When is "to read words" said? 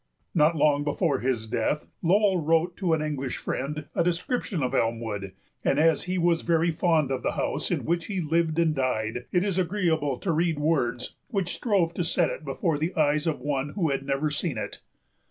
10.17-11.17